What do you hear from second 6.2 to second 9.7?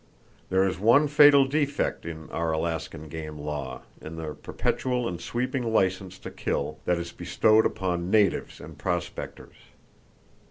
kill, that is bestowed upon "natives" and "prospectors."